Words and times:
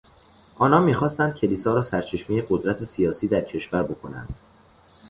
آنان 0.55 0.83
میخواستند 0.83 1.35
کلیسا 1.35 1.73
را 1.73 1.81
سرچشمهی 1.81 2.41
قدرت 2.49 2.83
سیاسی 2.83 3.27
در 3.27 3.41
کشور 3.41 3.83
بکنند. 3.83 4.33